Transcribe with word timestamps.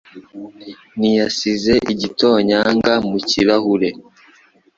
Ntiyasize 0.97 1.73
igitonyanga 1.93 2.93
mu 3.09 3.17
kirahure. 3.29 3.89